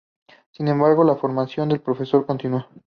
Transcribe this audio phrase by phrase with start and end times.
[0.53, 2.65] Sin embargo, la formación del profesorado continuó.